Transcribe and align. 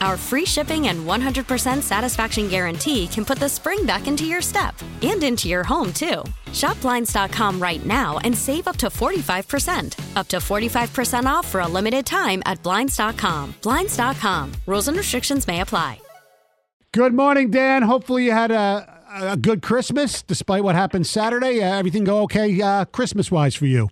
Our 0.00 0.16
free 0.16 0.46
shipping 0.46 0.88
and 0.88 1.06
100% 1.06 1.82
satisfaction 1.82 2.48
guarantee 2.48 3.06
can 3.06 3.24
put 3.24 3.38
the 3.38 3.48
spring 3.48 3.84
back 3.84 4.06
into 4.06 4.24
your 4.24 4.40
step 4.40 4.74
and 5.02 5.22
into 5.22 5.46
your 5.46 5.62
home, 5.62 5.92
too. 5.92 6.24
Shop 6.54 6.80
Blinds.com 6.80 7.60
right 7.60 7.84
now 7.84 8.18
and 8.24 8.36
save 8.36 8.66
up 8.66 8.76
to 8.78 8.86
45%. 8.86 10.16
Up 10.16 10.26
to 10.28 10.38
45% 10.38 11.24
off 11.26 11.46
for 11.46 11.60
a 11.60 11.68
limited 11.68 12.06
time 12.06 12.42
at 12.46 12.62
Blinds.com. 12.62 13.54
Blinds.com. 13.62 14.52
Rules 14.66 14.88
and 14.88 14.96
restrictions 14.96 15.46
may 15.46 15.60
apply. 15.60 16.00
Good 16.92 17.14
morning, 17.14 17.50
Dan. 17.50 17.82
Hopefully 17.82 18.24
you 18.24 18.32
had 18.32 18.50
a, 18.50 19.02
a 19.12 19.36
good 19.36 19.62
Christmas 19.62 20.22
despite 20.22 20.64
what 20.64 20.74
happened 20.74 21.06
Saturday. 21.06 21.62
Uh, 21.62 21.76
everything 21.76 22.04
go 22.04 22.22
okay 22.22 22.60
uh, 22.60 22.84
Christmas 22.86 23.30
wise 23.30 23.54
for 23.54 23.66
you? 23.66 23.90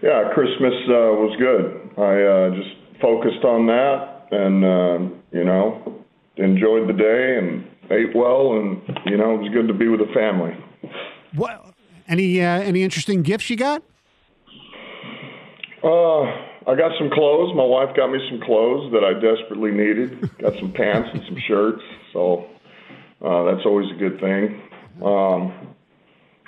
Yeah, 0.00 0.30
Christmas 0.32 0.72
uh, 0.88 1.12
was 1.18 1.36
good. 1.38 1.90
I 1.98 2.22
uh, 2.22 2.50
just 2.56 3.00
focused 3.02 3.44
on 3.44 3.66
that 3.66 4.15
and, 4.30 4.64
uh, 4.64 4.98
you 5.32 5.44
know, 5.44 6.02
enjoyed 6.36 6.88
the 6.88 6.92
day 6.92 7.38
and 7.38 7.66
ate 7.90 8.14
well. 8.14 8.52
And, 8.58 8.82
you 9.06 9.16
know, 9.16 9.34
it 9.34 9.42
was 9.42 9.50
good 9.52 9.68
to 9.68 9.74
be 9.74 9.88
with 9.88 10.00
the 10.00 10.12
family. 10.14 10.56
What? 11.34 11.74
Any 12.08 12.40
uh, 12.40 12.60
any 12.60 12.82
interesting 12.82 13.22
gifts 13.22 13.50
you 13.50 13.56
got? 13.56 13.82
Uh, 15.82 16.22
I 16.68 16.74
got 16.76 16.92
some 16.98 17.10
clothes. 17.10 17.54
My 17.54 17.64
wife 17.64 17.96
got 17.96 18.10
me 18.10 18.18
some 18.30 18.40
clothes 18.40 18.92
that 18.92 19.04
I 19.04 19.12
desperately 19.14 19.70
needed. 19.72 20.20
got 20.38 20.54
some 20.58 20.72
pants 20.72 21.10
and 21.12 21.22
some 21.26 21.36
shirts. 21.46 21.82
So 22.12 22.46
uh, 23.24 23.44
that's 23.44 23.66
always 23.66 23.90
a 23.90 23.98
good 23.98 24.20
thing. 24.20 24.62
Um, 25.04 25.75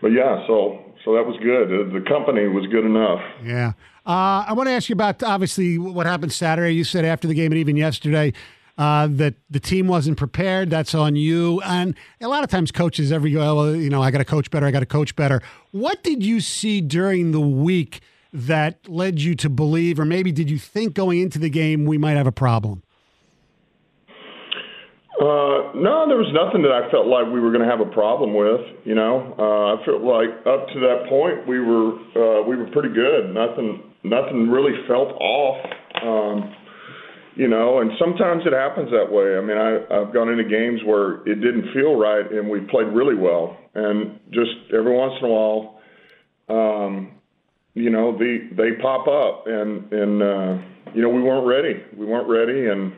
but 0.00 0.08
yeah, 0.08 0.46
so 0.46 0.84
so 1.04 1.14
that 1.14 1.26
was 1.26 1.36
good. 1.42 1.68
The 1.92 2.08
company 2.08 2.46
was 2.48 2.66
good 2.66 2.84
enough. 2.84 3.20
Yeah. 3.44 3.72
Uh, 4.06 4.44
I 4.48 4.52
want 4.54 4.68
to 4.68 4.72
ask 4.72 4.88
you 4.88 4.94
about 4.94 5.22
obviously 5.22 5.78
what 5.78 6.06
happened 6.06 6.32
Saturday. 6.32 6.72
You 6.72 6.84
said 6.84 7.04
after 7.04 7.28
the 7.28 7.34
game 7.34 7.52
and 7.52 7.58
even 7.58 7.76
yesterday 7.76 8.32
uh, 8.78 9.08
that 9.10 9.34
the 9.50 9.60
team 9.60 9.88
wasn't 9.88 10.16
prepared. 10.16 10.70
That's 10.70 10.94
on 10.94 11.16
you. 11.16 11.60
And 11.62 11.94
a 12.20 12.28
lot 12.28 12.44
of 12.44 12.50
times, 12.50 12.70
coaches 12.70 13.12
every 13.12 13.32
go, 13.32 13.56
well, 13.56 13.74
you 13.74 13.90
know, 13.90 14.02
I 14.02 14.10
got 14.10 14.18
to 14.18 14.24
coach 14.24 14.50
better. 14.50 14.66
I 14.66 14.70
got 14.70 14.80
to 14.80 14.86
coach 14.86 15.14
better. 15.16 15.42
What 15.72 16.02
did 16.02 16.22
you 16.22 16.40
see 16.40 16.80
during 16.80 17.32
the 17.32 17.40
week 17.40 18.00
that 18.32 18.88
led 18.88 19.20
you 19.20 19.34
to 19.34 19.50
believe, 19.50 19.98
or 19.98 20.04
maybe 20.04 20.30
did 20.32 20.48
you 20.48 20.58
think 20.58 20.94
going 20.94 21.20
into 21.20 21.38
the 21.38 21.50
game 21.50 21.84
we 21.84 21.98
might 21.98 22.16
have 22.16 22.26
a 22.26 22.32
problem? 22.32 22.82
Uh, 25.18 25.74
no, 25.74 26.06
there 26.06 26.14
was 26.16 26.30
nothing 26.30 26.62
that 26.62 26.70
I 26.70 26.86
felt 26.94 27.10
like 27.10 27.26
we 27.26 27.42
were 27.42 27.50
going 27.50 27.66
to 27.66 27.70
have 27.70 27.82
a 27.82 27.90
problem 27.90 28.38
with. 28.38 28.62
You 28.86 28.94
know, 28.94 29.34
uh, 29.34 29.74
I 29.74 29.82
felt 29.82 30.06
like 30.06 30.30
up 30.46 30.70
to 30.70 30.78
that 30.78 31.10
point 31.10 31.42
we 31.42 31.58
were 31.58 31.98
uh, 32.14 32.46
we 32.46 32.54
were 32.54 32.70
pretty 32.70 32.94
good. 32.94 33.34
Nothing 33.34 33.82
nothing 34.06 34.46
really 34.46 34.78
felt 34.86 35.10
off. 35.18 35.58
Um, 35.98 36.54
you 37.34 37.46
know, 37.46 37.80
and 37.80 37.90
sometimes 37.98 38.42
it 38.46 38.52
happens 38.52 38.90
that 38.90 39.10
way. 39.10 39.38
I 39.38 39.42
mean, 39.42 39.58
I, 39.58 39.82
I've 39.90 40.14
gone 40.14 40.28
into 40.28 40.42
games 40.46 40.80
where 40.86 41.26
it 41.26 41.42
didn't 41.42 41.72
feel 41.74 41.94
right, 41.98 42.26
and 42.30 42.48
we 42.48 42.60
played 42.70 42.86
really 42.94 43.14
well, 43.14 43.56
and 43.74 44.18
just 44.30 44.70
every 44.74 44.94
once 44.94 45.14
in 45.22 45.26
a 45.26 45.30
while, 45.30 45.78
um, 46.48 47.12
you 47.74 47.90
know, 47.90 48.16
the 48.16 48.50
they 48.54 48.80
pop 48.80 49.06
up, 49.06 49.46
and 49.46 49.90
and 49.92 50.22
uh, 50.22 50.62
you 50.94 51.02
know, 51.02 51.10
we 51.10 51.22
weren't 51.22 51.46
ready. 51.46 51.74
We 51.96 52.06
weren't 52.06 52.28
ready, 52.28 52.70
and 52.70 52.92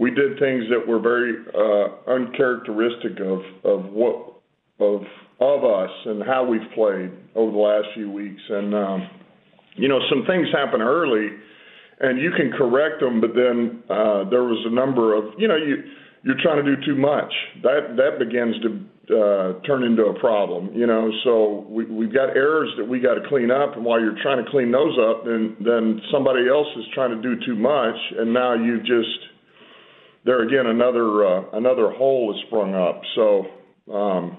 we 0.00 0.10
did 0.10 0.38
things 0.40 0.64
that 0.70 0.82
were 0.88 0.98
very 0.98 1.36
uh, 1.54 2.10
uncharacteristic 2.10 3.20
of 3.20 3.40
of 3.64 3.92
what 3.92 4.40
of 4.80 5.02
of 5.40 5.64
us 5.64 5.90
and 6.06 6.22
how 6.24 6.44
we've 6.44 6.70
played 6.74 7.10
over 7.36 7.52
the 7.52 7.58
last 7.58 7.86
few 7.94 8.10
weeks, 8.10 8.42
and 8.48 8.74
um, 8.74 9.08
you 9.76 9.88
know, 9.88 10.00
some 10.10 10.24
things 10.26 10.48
happen 10.52 10.80
early 10.80 11.28
and 12.00 12.20
you 12.20 12.30
can 12.36 12.50
correct 12.50 13.00
them, 13.00 13.20
but 13.20 13.36
then 13.36 13.84
uh, 13.88 14.24
there 14.32 14.42
was 14.42 14.58
a 14.66 14.74
number 14.74 15.14
of 15.14 15.36
you 15.38 15.46
know 15.46 15.56
you 15.56 15.84
you're 16.24 16.40
trying 16.42 16.64
to 16.64 16.76
do 16.76 16.80
too 16.84 16.96
much. 16.96 17.32
That 17.62 17.96
that 17.96 18.18
begins 18.18 18.56
to 18.64 18.68
uh, 19.12 19.60
turn 19.66 19.84
into 19.84 20.04
a 20.04 20.18
problem. 20.18 20.72
You 20.74 20.86
know, 20.86 21.10
so 21.24 21.66
we 21.68 21.84
we've 21.84 22.12
got 22.12 22.36
errors 22.36 22.72
that 22.78 22.88
we 22.88 23.00
got 23.00 23.14
to 23.14 23.28
clean 23.28 23.50
up, 23.50 23.76
and 23.76 23.84
while 23.84 24.00
you're 24.00 24.18
trying 24.22 24.42
to 24.42 24.50
clean 24.50 24.72
those 24.72 24.96
up, 24.96 25.24
then 25.24 25.56
then 25.60 26.00
somebody 26.10 26.48
else 26.48 26.68
is 26.76 26.84
trying 26.94 27.12
to 27.12 27.20
do 27.20 27.36
too 27.44 27.54
much, 27.54 27.96
and 28.18 28.32
now 28.32 28.54
you 28.54 28.80
just 28.80 29.29
there 30.24 30.42
again 30.42 30.66
another 30.66 31.24
uh, 31.24 31.42
another 31.52 31.90
hole 31.90 32.32
has 32.32 32.42
sprung 32.46 32.74
up. 32.74 33.02
So 33.14 33.46
um, 33.92 34.36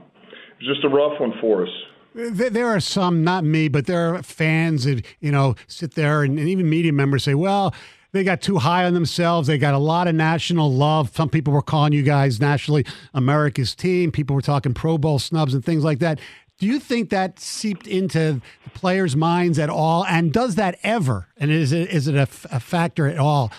just 0.59 0.84
a 0.84 0.90
rough 0.90 1.19
one 1.19 1.34
for 1.42 1.64
us. 1.64 1.69
There 2.14 2.68
are 2.68 2.81
some, 2.81 3.24
not 3.24 3.46
me, 3.46 3.69
but 3.69 3.86
there 3.86 4.14
are 4.14 4.24
fans 4.24 4.84
that 4.84 5.06
you 5.20 5.31
know 5.31 5.56
sit 5.68 5.96
there 5.96 6.24
and, 6.24 6.38
and 6.38 6.47
even 6.47 6.70
media 6.70 6.94
members 6.94 7.24
say, 7.24 7.34
"Well, 7.34 7.74
they 8.12 8.24
got 8.24 8.41
too 8.41 8.58
high 8.58 8.86
on 8.86 8.94
themselves. 8.94 9.47
They 9.47 9.58
got 9.58 9.74
a 9.74 9.80
lot 9.80 10.08
of 10.08 10.16
national 10.16 10.72
love. 10.74 11.16
Some 11.16 11.30
people 11.30 11.53
were 11.53 11.62
calling 11.62 11.94
you 11.94 12.03
guys 12.03 12.40
nationally 12.40 12.86
America's 13.14 13.74
team. 13.74 14.12
People 14.12 14.36
were 14.36 14.41
talking 14.41 14.74
Pro 14.74 14.97
Bowl 14.97 15.20
snubs 15.20 15.53
and 15.53 15.64
things 15.64 15.84
like 15.84 16.00
that. 16.00 16.20
Do 16.59 16.68
you 16.68 16.80
think 16.80 17.09
that 17.09 17.40
seeped 17.40 17.88
into 17.88 18.40
the 18.64 18.70
players' 18.75 19.16
minds 19.16 19.58
at 19.58 19.70
all? 19.70 20.06
And 20.06 20.31
does 20.31 20.56
that 20.56 20.78
ever? 20.84 21.28
And 21.38 21.50
is 21.50 21.72
it 21.72 21.90
is 21.90 22.08
it 22.08 22.16
a, 22.16 22.28
a 22.52 22.59
factor 22.59 23.08
at 23.08 23.18
all 23.18 23.52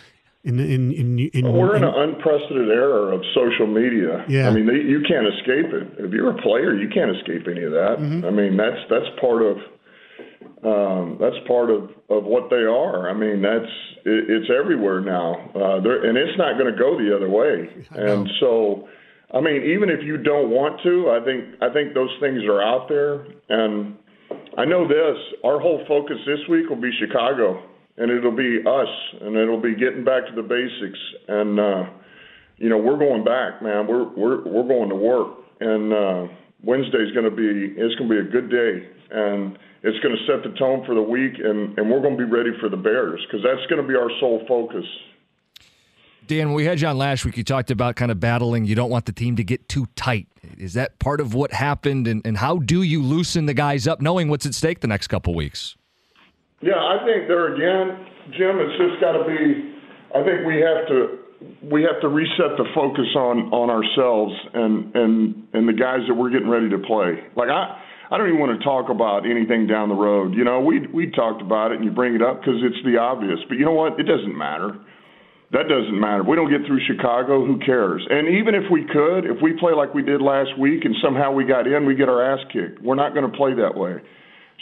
in 0.45 0.59
in 0.59 0.91
in, 0.93 1.19
in 1.19 1.45
well, 1.45 1.53
we're 1.53 1.77
in, 1.77 1.85
an 1.85 1.95
unprecedented 1.95 2.69
era 2.69 3.15
of 3.15 3.23
social 3.35 3.67
media. 3.67 4.25
Yeah. 4.29 4.49
I 4.49 4.51
mean, 4.51 4.67
they, 4.67 4.83
you 4.83 5.01
can't 5.07 5.27
escape 5.27 5.71
it. 5.71 6.05
If 6.05 6.13
you're 6.13 6.31
a 6.31 6.43
player, 6.43 6.75
you 6.75 6.89
can't 6.89 7.15
escape 7.17 7.47
any 7.47 7.63
of 7.63 7.71
that. 7.73 7.97
Mm-hmm. 8.01 8.27
I 8.27 8.31
mean, 8.31 8.57
that's 8.57 8.83
that's 8.91 9.07
part 9.21 9.43
of 9.43 9.57
um, 10.67 11.19
that's 11.21 11.39
part 11.47 11.71
of 11.71 11.91
of 12.11 12.25
what 12.25 12.51
they 12.51 12.67
are. 12.67 13.09
I 13.09 13.15
mean, 13.15 13.41
that's 13.41 13.71
it, 14.05 14.27
it's 14.31 14.51
everywhere 14.51 15.01
now, 15.01 15.51
uh, 15.55 15.79
and 15.79 16.19
it's 16.19 16.37
not 16.39 16.59
going 16.59 16.73
to 16.73 16.79
go 16.79 16.99
the 16.99 17.15
other 17.15 17.31
way. 17.31 17.71
And 17.95 18.29
so, 18.41 18.89
I 19.33 19.41
mean, 19.41 19.63
even 19.63 19.91
if 19.91 20.03
you 20.03 20.17
don't 20.19 20.51
want 20.51 20.83
to, 20.83 21.11
I 21.11 21.25
think 21.25 21.63
I 21.63 21.73
think 21.73 21.95
those 21.95 22.11
things 22.19 22.43
are 22.51 22.61
out 22.61 22.89
there. 22.89 23.27
And 23.49 23.95
I 24.59 24.65
know 24.65 24.89
this: 24.89 25.19
our 25.45 25.61
whole 25.61 25.85
focus 25.87 26.19
this 26.27 26.43
week 26.51 26.69
will 26.69 26.83
be 26.83 26.91
Chicago 26.99 27.63
and 27.97 28.11
it'll 28.11 28.37
be 28.37 28.61
us, 28.67 28.89
and 29.21 29.37
it'll 29.37 29.61
be 29.61 29.75
getting 29.75 30.05
back 30.05 30.27
to 30.27 30.35
the 30.35 30.43
basics. 30.43 30.99
And 31.29 31.61
uh, 31.61 31.85
you 32.57 32.69
know, 32.69 32.79
we're 32.79 32.99
going 32.99 33.25
back, 33.25 33.63
man. 33.63 33.87
We're 33.87 34.09
we're 34.15 34.45
we're 34.45 34.69
going 34.69 34.89
to 34.89 34.97
work, 34.97 35.39
and 35.61 35.93
uh, 35.93 36.33
Wednesday's 36.63 37.13
going 37.13 37.29
to 37.29 37.35
be 37.35 37.75
it's 37.77 37.95
going 37.97 38.09
to 38.09 38.23
be 38.23 38.29
a 38.29 38.31
good 38.31 38.51
day, 38.51 38.89
and 39.11 39.59
it's 39.83 39.99
going 40.01 40.17
to 40.17 40.27
set 40.27 40.43
the 40.49 40.57
tone 40.59 40.85
for 40.87 40.95
the 40.95 41.03
week, 41.03 41.35
and 41.43 41.77
and 41.79 41.91
we're 41.91 42.01
going 42.01 42.17
to 42.17 42.25
be 42.25 42.31
ready 42.31 42.51
for 42.61 42.69
the 42.69 42.77
Bears 42.77 43.21
because 43.27 43.45
that's 43.45 43.67
going 43.69 43.83
to 43.83 43.89
be 43.89 43.95
our 43.95 44.11
sole 44.21 44.45
focus. 44.49 44.87
Dan, 46.29 46.49
when 46.49 46.55
we 46.55 46.65
had 46.65 46.81
you 46.81 46.87
on 46.87 46.97
last 46.97 47.25
week, 47.25 47.37
you 47.37 47.43
talked 47.43 47.71
about 47.71 47.97
kind 47.97 48.13
of 48.13 48.21
battling. 48.21 48.65
You 48.65 48.77
don't 48.77 48.91
want 48.91 49.07
the 49.07 49.13
team 49.13 49.35
to 49.37 49.45
get 49.45 49.69
too 49.69 49.87
tight. 49.97 50.29
Is 50.57 50.75
that 50.75 50.99
part 51.01 51.21
of 51.21 51.35
what 51.35 51.53
happened? 51.53 52.07
And, 52.07 52.25
and 52.25 52.37
how 52.37 52.59
do 52.59 52.83
you 52.83 53.03
loosen 53.03 53.47
the 53.47 53.55
guys 53.55 53.89
up, 53.89 54.01
knowing 54.01 54.29
what's 54.29 54.47
at 54.47 54.55
stake 54.55 54.81
the 54.81 54.87
next 54.87 55.09
couple 55.09 55.35
weeks? 55.35 55.77
Yeah, 56.63 56.79
I 56.79 57.03
think 57.05 57.27
there 57.27 57.55
again, 57.55 58.07
Jim, 58.39 58.55
it's 58.63 58.79
just 58.79 59.01
got 59.03 59.19
to 59.19 59.27
be. 59.27 59.75
I 60.15 60.23
think 60.23 60.47
we 60.47 60.63
have 60.63 60.87
to 60.89 60.97
we 61.67 61.83
have 61.83 62.01
to 62.03 62.09
reset 62.09 62.55
the 62.57 62.71
focus 62.75 63.11
on 63.19 63.51
on 63.51 63.69
ourselves 63.69 64.33
and 64.55 64.95
and 64.95 65.13
and 65.53 65.69
the 65.69 65.75
guys 65.75 66.07
that 66.07 66.15
we're 66.15 66.31
getting 66.31 66.49
ready 66.49 66.71
to 66.71 66.79
play. 66.79 67.27
Like 67.37 67.51
I. 67.51 67.79
I 68.13 68.19
don't 68.19 68.29
even 68.29 68.41
want 68.45 68.53
to 68.53 68.63
talk 68.63 68.93
about 68.93 69.25
anything 69.25 69.67
down 69.67 69.89
the 69.89 69.97
road. 69.97 70.35
You 70.37 70.45
know, 70.45 70.61
we 70.61 70.87
we 70.93 71.09
talked 71.11 71.41
about 71.41 71.73
it, 71.73 71.81
and 71.81 71.85
you 71.87 71.91
bring 71.91 72.15
it 72.15 72.21
up 72.21 72.41
because 72.45 72.61
it's 72.61 72.77
the 72.85 73.01
obvious. 73.01 73.41
But 73.49 73.57
you 73.57 73.65
know 73.65 73.73
what? 73.73 73.99
It 73.99 74.05
doesn't 74.05 74.37
matter. 74.37 74.77
That 75.53 75.65
doesn't 75.69 75.99
matter. 75.99 76.21
If 76.21 76.29
we 76.29 76.37
don't 76.37 76.53
get 76.53 76.61
through 76.69 76.81
Chicago, 76.85 77.45
who 77.45 77.59
cares? 77.65 78.05
And 78.09 78.37
even 78.37 78.55
if 78.55 78.69
we 78.71 78.85
could, 78.85 79.25
if 79.25 79.41
we 79.41 79.57
play 79.57 79.73
like 79.73 79.93
we 79.93 80.03
did 80.03 80.21
last 80.21 80.53
week 80.61 80.85
and 80.85 80.95
somehow 81.05 81.33
we 81.33 81.45
got 81.45 81.67
in, 81.67 81.87
we 81.87 81.95
get 81.95 82.09
our 82.09 82.21
ass 82.21 82.41
kicked. 82.53 82.81
We're 82.85 83.01
not 83.01 83.15
going 83.15 83.31
to 83.31 83.37
play 83.37 83.53
that 83.57 83.77
way. 83.77 84.01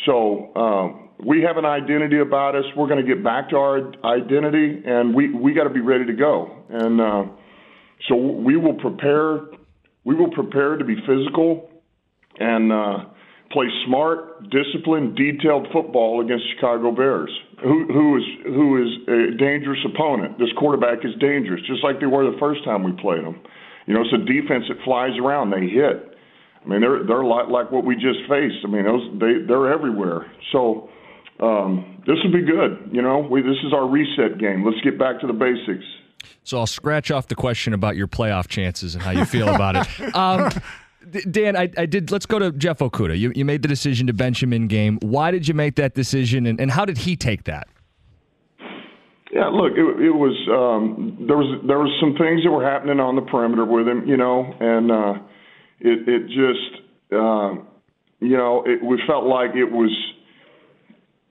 So 0.07 0.55
um, 0.57 1.11
we 1.25 1.43
have 1.43 1.57
an 1.57 1.65
identity 1.65 2.19
about 2.19 2.55
us. 2.57 2.65
We're 2.77 2.89
going 2.89 3.05
to 3.05 3.15
get 3.15 3.23
back 3.23 3.51
to 3.51 3.57
our 3.57 3.93
identity, 4.05 4.83
and 4.85 5.15
we 5.15 5.33
we 5.33 5.53
got 5.55 5.65
to 5.65 5.71
be 5.71 5.81
ready 5.81 6.07
to 6.07 6.15
go. 6.15 6.51
And 6.71 7.01
uh, 7.01 7.25
so 8.09 8.17
we 8.17 8.57
will 8.57 8.75
prepare. 8.75 9.41
We 10.05 10.15
will 10.15 10.31
prepare 10.31 10.77
to 10.77 10.85
be 10.85 10.97
physical 11.07 11.69
and 12.39 12.73
uh, 12.73 13.05
play 13.53 13.67
smart, 13.87 14.49
disciplined, 14.51 15.17
detailed 15.17 15.67
football 15.73 16.25
against 16.25 16.45
Chicago 16.55 16.91
Bears, 16.93 17.31
who 17.63 17.87
who 17.93 18.17
is 18.17 18.23
who 18.45 18.83
is 18.83 18.89
a 19.09 19.37
dangerous 19.37 19.81
opponent. 19.93 20.39
This 20.39 20.49
quarterback 20.57 21.05
is 21.05 21.13
dangerous, 21.21 21.61
just 21.67 21.85
like 21.85 22.01
they 22.01 22.07
were 22.07 22.31
the 22.31 22.39
first 22.39 22.65
time 22.65 22.83
we 22.83 22.93
played 22.93 23.25
them. 23.25 23.41
You 23.87 23.95
know, 23.95 24.03
it's 24.03 24.15
a 24.15 24.25
defense 24.25 24.65
that 24.69 24.83
flies 24.85 25.19
around. 25.21 25.51
They 25.51 25.67
hit. 25.67 26.15
I 26.65 26.69
mean, 26.69 26.81
they're 26.81 27.05
they're 27.05 27.21
a 27.23 27.27
lot 27.27 27.51
like 27.51 27.71
what 27.73 27.85
we 27.85 27.95
just 27.95 28.21
faced. 28.29 28.65
I 28.65 28.69
mean, 28.69 28.85
those 28.85 29.03
they 29.19 29.47
they're 29.47 29.73
everywhere. 29.73 30.31
So 30.53 30.91
um, 31.41 32.03
this 32.07 32.17
will 32.23 32.33
be 32.33 32.43
good. 32.43 32.91
You 32.93 33.03
know, 33.03 33.19
we, 33.19 33.43
this 33.43 33.57
is 33.65 33.73
our 33.73 33.89
reset 33.89 34.39
game. 34.39 34.65
Let's 34.65 34.81
get 34.83 34.99
back 34.99 35.21
to 35.21 35.27
the 35.27 35.33
basics. 35.33 35.85
So 36.45 36.59
I'll 36.59 36.67
scratch 36.67 37.11
off 37.11 37.29
the 37.29 37.35
question 37.35 37.73
about 37.73 37.97
your 37.97 38.09
playoff 38.09 38.47
chances 38.47 38.95
and 38.95 39.03
how 39.03 39.11
you 39.11 39.25
feel 39.25 39.49
about 39.49 39.77
it. 39.77 40.15
Um, 40.15 40.51
Dan, 41.31 41.57
I, 41.57 41.71
I, 41.79 41.87
did. 41.87 42.11
Let's 42.11 42.27
go 42.27 42.39
to 42.39 42.53
Jeff 42.53 42.79
Okudah. 42.79 43.19
You, 43.19 43.33
you 43.35 43.45
made 43.45 43.63
the 43.63 43.69
decision 43.69 44.07
to 44.09 44.13
bench 44.13 44.43
him 44.43 44.53
in 44.53 44.69
game. 44.69 44.99
Why 45.01 45.31
did 45.31 45.49
you 45.49 45.55
make 45.55 45.77
that 45.77 45.95
decision, 45.95 46.47
and, 46.47 46.61
and 46.61 46.71
how 46.71 46.85
did 46.85 46.99
he 46.99 47.17
take 47.17 47.45
that? 47.45 47.69
Yeah, 49.33 49.47
look, 49.47 49.73
it, 49.73 50.03
it 50.05 50.11
was 50.11 50.37
um, 50.51 51.25
there 51.27 51.39
was 51.39 51.63
there 51.67 51.79
was 51.79 51.91
some 52.01 52.17
things 52.17 52.43
that 52.45 52.51
were 52.51 52.69
happening 52.69 53.01
on 53.01 53.17
the 53.17 53.23
perimeter 53.23 53.65
with 53.65 53.89
him, 53.89 54.07
you 54.07 54.17
know, 54.17 54.53
and 54.61 54.91
uh, 54.91 55.15
it 55.81 56.09
it 56.09 56.27
just 56.29 56.83
uh, 57.13 57.55
you 58.21 58.37
know 58.37 58.65
it, 58.67 58.85
we 58.85 59.01
felt 59.07 59.25
like 59.25 59.51
it 59.55 59.71
was 59.71 59.91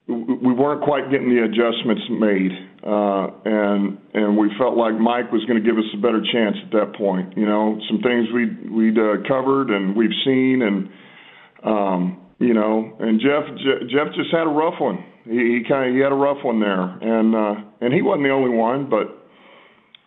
we 0.07 0.53
weren't 0.53 0.81
quite 0.81 1.11
getting 1.11 1.29
the 1.29 1.45
adjustments 1.45 2.01
made, 2.09 2.51
uh, 2.81 3.27
and 3.45 3.97
and 4.13 4.37
we 4.37 4.49
felt 4.57 4.75
like 4.75 4.97
Mike 4.99 5.31
was 5.31 5.45
going 5.45 5.61
to 5.61 5.65
give 5.65 5.77
us 5.77 5.85
a 5.93 6.01
better 6.01 6.21
chance 6.33 6.57
at 6.65 6.71
that 6.71 6.95
point. 6.97 7.37
You 7.37 7.45
know, 7.45 7.79
some 7.87 8.01
things 8.01 8.27
we'd 8.33 8.71
we'd 8.71 8.97
uh, 8.97 9.21
covered 9.27 9.69
and 9.69 9.95
we've 9.95 10.15
seen, 10.25 10.63
and 10.63 10.89
um, 11.63 12.21
you 12.39 12.53
know, 12.55 12.97
and 12.99 13.21
Jeff 13.21 13.45
Jeff 13.89 14.15
just 14.15 14.31
had 14.31 14.47
a 14.47 14.53
rough 14.53 14.79
one. 14.79 15.05
He, 15.25 15.61
he 15.61 15.63
kind 15.69 15.89
of 15.89 15.95
he 15.95 16.01
had 16.01 16.11
a 16.11 16.15
rough 16.15 16.43
one 16.43 16.59
there, 16.59 16.81
and 16.81 17.35
uh, 17.35 17.55
and 17.81 17.93
he 17.93 18.01
wasn't 18.01 18.23
the 18.25 18.33
only 18.33 18.55
one, 18.55 18.89
but 18.89 19.18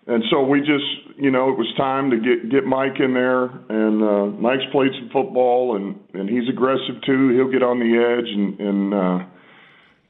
and 0.07 0.23
so 0.31 0.43
we 0.43 0.61
just 0.61 1.19
you 1.19 1.31
know 1.31 1.51
it 1.51 1.59
was 1.59 1.73
time 1.77 2.11
to 2.11 2.17
get 2.17 2.51
get 2.51 2.65
Mike 2.65 3.01
in 3.01 3.15
there, 3.15 3.45
and 3.45 4.03
uh, 4.03 4.27
Mike's 4.41 4.65
played 4.73 4.91
some 4.99 5.11
football, 5.13 5.77
and 5.77 5.99
and 6.15 6.29
he's 6.29 6.49
aggressive 6.49 7.01
too. 7.07 7.31
He'll 7.31 7.51
get 7.51 7.63
on 7.63 7.79
the 7.79 7.97
edge 7.99 8.29
and 8.29 8.61
and. 8.61 8.95
Uh, 8.95 9.27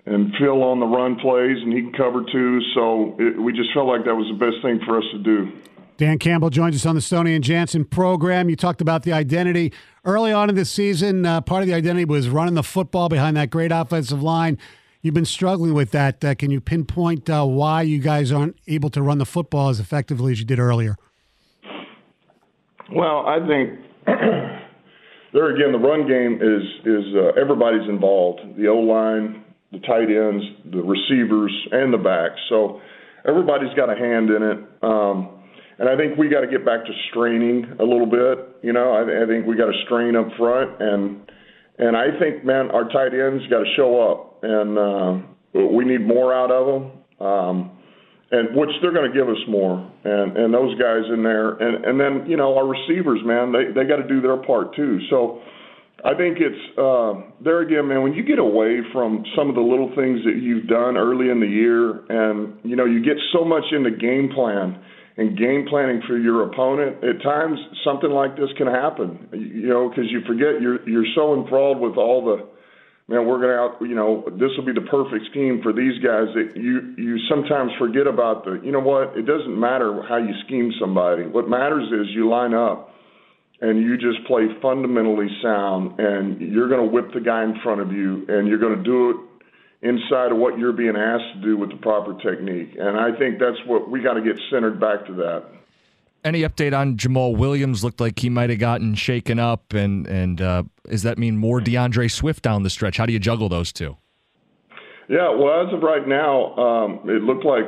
and 0.05 0.33
fill 0.37 0.65
on 0.65 0.81
the 0.81 0.87
run 0.87 1.15
plays, 1.15 1.59
and 1.63 1.73
he 1.73 1.81
can 1.81 1.93
cover 1.93 2.25
too. 2.33 2.61
So 2.75 3.15
it, 3.21 3.41
we 3.41 3.53
just 3.53 3.73
felt 3.73 3.87
like 3.87 4.05
that 4.05 4.15
was 4.17 4.27
the 4.27 4.45
best 4.45 4.61
thing 4.61 4.81
for 4.85 4.99
us 4.99 5.05
to 5.13 5.19
do. 5.19 5.53
Dan 5.97 6.19
Campbell 6.19 6.51
joins 6.51 6.75
us 6.75 6.87
on 6.87 6.97
the 6.97 7.01
Stoney 7.01 7.35
and 7.35 7.45
Jansen 7.45 7.85
program. 7.85 8.49
You 8.49 8.57
talked 8.57 8.81
about 8.81 9.05
the 9.05 9.13
identity 9.13 9.73
early 10.05 10.33
on 10.33 10.49
in 10.49 10.57
the 10.57 10.65
season. 10.65 11.25
Uh, 11.25 11.41
part 11.41 11.63
of 11.63 11.69
the 11.69 11.75
identity 11.75 12.05
was 12.05 12.29
running 12.29 12.55
the 12.55 12.65
football 12.65 13.09
behind 13.09 13.37
that 13.37 13.51
great 13.51 13.71
offensive 13.71 14.23
line. 14.23 14.59
You've 15.03 15.15
been 15.15 15.25
struggling 15.25 15.75
with 15.75 15.91
that. 15.91 16.25
Uh, 16.25 16.37
can 16.37 16.53
you 16.53 16.61
pinpoint 16.61 17.29
uh, 17.29 17.45
why 17.45 17.83
you 17.83 17.99
guys 17.99 18.31
aren't 18.31 18.57
able 18.69 18.89
to 18.91 19.03
run 19.03 19.19
the 19.19 19.27
football 19.27 19.69
as 19.69 19.81
effectively 19.81 20.31
as 20.31 20.39
you 20.39 20.47
did 20.47 20.61
earlier? 20.61 20.97
Well, 22.95 23.27
I 23.27 23.39
think 23.45 23.81
there 25.33 25.57
again, 25.57 25.73
the 25.73 25.79
run 25.79 26.07
game 26.07 26.39
is 26.41 26.63
is 26.87 27.15
uh, 27.17 27.41
everybody's 27.41 27.89
involved. 27.89 28.41
The 28.57 28.69
O 28.69 28.77
line, 28.79 29.43
the 29.73 29.81
tight 29.81 30.07
ends, 30.07 30.45
the 30.71 30.83
receivers, 30.83 31.53
and 31.73 31.93
the 31.93 31.99
backs. 31.99 32.39
So 32.49 32.81
everybody's 33.27 33.75
got 33.75 33.91
a 33.91 33.97
hand 33.97 34.31
in 34.31 34.43
it. 34.43 34.59
Um, 34.83 35.43
and 35.81 35.89
I 35.89 35.97
think 35.97 36.17
we 36.17 36.29
got 36.29 36.43
to 36.43 36.47
get 36.47 36.65
back 36.65 36.85
to 36.85 36.93
straining 37.11 37.65
a 37.81 37.83
little 37.83 38.07
bit. 38.07 38.39
You 38.63 38.73
know, 38.73 38.93
I, 38.93 39.25
I 39.25 39.27
think 39.27 39.47
we 39.47 39.57
got 39.57 39.67
to 39.67 39.79
strain 39.85 40.15
up 40.15 40.29
front, 40.39 40.81
and 40.81 41.29
and 41.79 41.97
I 41.97 42.17
think, 42.21 42.45
man, 42.45 42.71
our 42.71 42.85
tight 42.89 43.15
ends 43.15 43.43
got 43.51 43.65
to 43.65 43.73
show 43.75 43.99
up, 43.99 44.32
and 44.43 44.79
uh, 44.79 45.27
we 45.55 45.85
need 45.85 46.07
more 46.07 46.35
out 46.35 46.51
of 46.51 46.67
them. 46.67 47.27
Um, 47.27 47.71
and 48.33 48.57
which 48.57 48.71
they're 48.81 48.95
going 48.95 49.13
to 49.13 49.17
give 49.17 49.29
us 49.29 49.39
more, 49.47 49.77
and 50.05 50.37
and 50.39 50.55
those 50.55 50.73
guys 50.81 51.05
in 51.13 51.23
there, 51.23 51.53
and 51.53 51.85
and 51.85 52.01
then 52.01 52.29
you 52.29 52.39
know 52.39 52.57
our 52.57 52.67
receivers, 52.67 53.21
man, 53.25 53.53
they 53.53 53.77
they 53.77 53.87
got 53.87 53.97
to 53.97 54.09
do 54.09 54.23
their 54.23 54.39
part 54.39 54.75
too. 54.75 54.99
So 55.11 55.43
I 56.03 56.15
think 56.17 56.39
it's 56.41 56.79
uh, 56.79 57.31
there 57.45 57.61
again, 57.61 57.87
man. 57.89 58.03
When 58.03 58.15
you 58.15 58.25
get 58.25 58.39
away 58.41 58.81
from 58.93 59.23
some 59.37 59.49
of 59.51 59.55
the 59.55 59.61
little 59.61 59.93
things 59.95 60.25
that 60.25 60.41
you've 60.41 60.67
done 60.67 60.97
early 60.97 61.31
in 61.31 61.39
the 61.39 61.47
year, 61.47 62.03
and 62.09 62.59
you 62.65 62.75
know 62.75 62.87
you 62.87 63.05
get 63.05 63.21
so 63.33 63.45
much 63.45 63.65
into 63.71 63.91
game 63.93 64.31
plan 64.35 64.83
and 65.19 65.39
game 65.39 65.67
planning 65.69 66.01
for 66.09 66.17
your 66.17 66.49
opponent, 66.51 67.05
at 67.05 67.23
times 67.23 67.59
something 67.85 68.11
like 68.11 68.35
this 68.35 68.49
can 68.57 68.67
happen. 68.67 69.29
You 69.33 69.69
know, 69.69 69.91
because 69.91 70.11
you 70.11 70.23
forget 70.27 70.61
you're 70.61 70.89
you're 70.89 71.13
so 71.15 71.39
enthralled 71.39 71.79
with 71.79 71.97
all 71.97 72.25
the 72.25 72.49
man. 73.13 73.27
We're 73.27 73.41
gonna 73.41 73.61
out. 73.61 73.77
You 73.81 73.95
know, 73.95 74.25
this 74.41 74.51
will 74.57 74.65
be 74.65 74.73
the 74.73 74.89
perfect 74.89 75.27
scheme 75.31 75.61
for 75.63 75.73
these 75.73 76.01
guys 76.03 76.33
that 76.35 76.57
you 76.57 76.95
you 76.97 77.19
sometimes 77.29 77.71
forget 77.79 78.07
about 78.07 78.45
the. 78.45 78.61
You 78.65 78.73
know 78.73 78.81
what? 78.81 79.17
It 79.17 79.27
doesn't 79.27 79.59
matter 79.59 80.03
how 80.09 80.17
you 80.17 80.33
scheme 80.47 80.73
somebody. 80.81 81.27
What 81.27 81.49
matters 81.49 81.87
is 81.93 82.09
you 82.15 82.29
line 82.29 82.55
up 82.55 82.93
and 83.63 83.81
you 83.81 83.97
just 83.97 84.27
play 84.27 84.49
fundamentally 84.61 85.29
sound 85.41 86.01
and 86.01 86.41
you're 86.41 86.69
going 86.69 86.85
to 86.85 86.93
whip 86.93 87.15
the 87.15 87.21
guy 87.21 87.45
in 87.45 87.55
front 87.63 87.81
of 87.81 87.93
you 87.93 88.27
and 88.29 88.49
you're 88.49 88.59
going 88.59 88.77
to 88.77 88.83
do 88.83 89.11
it 89.11 89.17
inside 89.89 90.33
of 90.33 90.39
what 90.39 90.59
you're 90.59 90.73
being 90.73 90.97
asked 90.97 91.35
to 91.35 91.41
do 91.43 91.57
with 91.57 91.71
the 91.71 91.77
proper 91.77 92.13
technique. 92.21 92.75
And 92.79 92.99
I 92.99 93.17
think 93.19 93.39
that's 93.39 93.59
what 93.67 93.89
we 93.89 94.03
got 94.03 94.15
to 94.15 94.21
get 94.21 94.35
centered 94.51 94.81
back 94.81 95.07
to 95.07 95.15
that. 95.15 95.62
Any 96.25 96.43
update 96.43 96.77
on 96.77 96.97
Jamaal 96.97 97.37
Williams? 97.37 97.83
Looked 97.83 98.01
like 98.01 98.21
he 98.21 98.31
might 98.31 98.51
have 98.51 98.61
gotten 98.61 98.95
shaken 98.95 99.41
up, 99.41 99.73
and 99.73 100.07
and 100.07 100.41
uh, 100.41 100.63
does 100.89 101.03
that 101.03 101.19
mean 101.19 101.37
more 101.37 101.61
D'Andre 101.61 102.07
Swift 102.07 102.43
down 102.43 102.63
the 102.63 102.71
stretch? 102.71 102.97
How 102.97 103.07
do 103.07 103.13
you 103.13 103.19
juggle 103.19 103.49
those 103.49 103.73
two? 103.73 103.97
Yeah, 105.09 105.35
well, 105.35 105.67
as 105.67 105.75
of 105.75 105.83
right 105.83 106.07
now, 106.07 106.55
um, 106.57 107.01
it 107.11 107.23
looked 107.23 107.45
like 107.45 107.65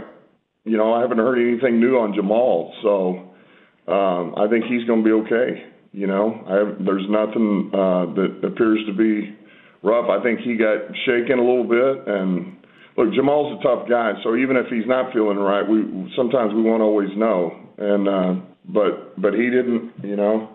you 0.65 0.77
know 0.77 0.95
I 0.95 1.01
haven't 1.01 1.19
heard 1.19 1.39
anything 1.39 1.81
new 1.81 1.99
on 1.99 2.13
Jamaal, 2.13 2.71
so 2.83 3.93
um, 3.93 4.35
I 4.37 4.49
think 4.49 4.67
he's 4.67 4.85
going 4.85 5.03
to 5.03 5.05
be 5.05 5.13
okay. 5.27 5.65
You 5.93 6.07
know, 6.07 6.35
I, 6.47 6.83
there's 6.83 7.07
nothing 7.11 7.71
uh, 7.75 8.07
that 8.15 8.47
appears 8.47 8.81
to 8.87 8.95
be 8.95 9.37
rough. 9.83 10.09
I 10.09 10.23
think 10.23 10.41
he 10.41 10.57
got 10.57 10.79
shaken 11.07 11.39
a 11.39 11.45
little 11.45 11.67
bit, 11.67 12.07
and 12.07 12.57
look, 12.97 13.09
Jamaal's 13.09 13.59
a 13.59 13.63
tough 13.63 13.89
guy. 13.89 14.13
So 14.23 14.37
even 14.37 14.57
if 14.57 14.67
he's 14.71 14.87
not 14.87 15.13
feeling 15.13 15.39
right, 15.39 15.69
we 15.69 16.11
sometimes 16.17 16.55
we 16.55 16.63
won't 16.63 16.83
always 16.83 17.11
know. 17.17 17.64
And 17.79 18.09
uh, 18.09 18.35
but 18.67 19.21
but 19.21 19.35
he 19.35 19.51
didn't. 19.51 19.93
You 20.03 20.17
know, 20.17 20.49